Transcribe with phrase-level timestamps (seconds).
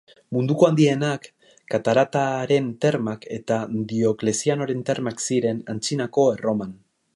[0.35, 1.27] Munduko handienak,
[1.73, 3.59] Karakalaren Termak eta
[3.93, 6.77] Dioklezianoren Termak ziren, Antzinako Erroman.